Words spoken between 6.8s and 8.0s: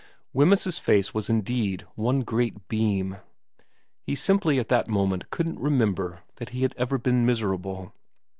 been miserable.